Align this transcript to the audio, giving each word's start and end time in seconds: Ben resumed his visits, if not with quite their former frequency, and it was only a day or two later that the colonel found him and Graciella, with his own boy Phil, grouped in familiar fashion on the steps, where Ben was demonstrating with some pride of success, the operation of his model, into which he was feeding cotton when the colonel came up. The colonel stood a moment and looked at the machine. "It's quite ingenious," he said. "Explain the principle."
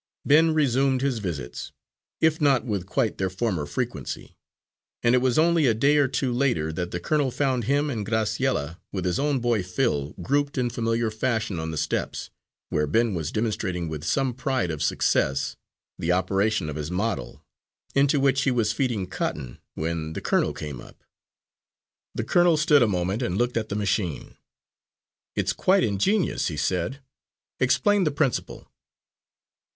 Ben 0.25 0.51
resumed 0.55 1.01
his 1.03 1.19
visits, 1.19 1.71
if 2.19 2.41
not 2.41 2.65
with 2.65 2.87
quite 2.87 3.19
their 3.19 3.29
former 3.29 3.67
frequency, 3.67 4.35
and 5.03 5.13
it 5.13 5.19
was 5.19 5.37
only 5.37 5.67
a 5.67 5.75
day 5.75 5.97
or 5.97 6.07
two 6.07 6.33
later 6.33 6.73
that 6.73 6.89
the 6.89 6.99
colonel 6.99 7.29
found 7.29 7.65
him 7.65 7.87
and 7.91 8.03
Graciella, 8.03 8.79
with 8.91 9.05
his 9.05 9.19
own 9.19 9.37
boy 9.39 9.61
Phil, 9.61 10.15
grouped 10.19 10.57
in 10.57 10.71
familiar 10.71 11.11
fashion 11.11 11.59
on 11.59 11.69
the 11.69 11.77
steps, 11.77 12.31
where 12.69 12.87
Ben 12.87 13.13
was 13.13 13.31
demonstrating 13.31 13.87
with 13.87 14.03
some 14.03 14.33
pride 14.33 14.71
of 14.71 14.81
success, 14.81 15.55
the 15.99 16.11
operation 16.11 16.67
of 16.67 16.77
his 16.77 16.89
model, 16.89 17.43
into 17.93 18.19
which 18.19 18.41
he 18.41 18.49
was 18.49 18.73
feeding 18.73 19.05
cotton 19.05 19.59
when 19.75 20.13
the 20.13 20.21
colonel 20.21 20.51
came 20.53 20.81
up. 20.81 21.03
The 22.15 22.23
colonel 22.23 22.57
stood 22.57 22.81
a 22.81 22.87
moment 22.87 23.21
and 23.21 23.37
looked 23.37 23.55
at 23.55 23.69
the 23.69 23.75
machine. 23.75 24.35
"It's 25.35 25.53
quite 25.53 25.83
ingenious," 25.83 26.47
he 26.47 26.57
said. 26.57 27.03
"Explain 27.59 28.03
the 28.03 28.09
principle." 28.09 28.67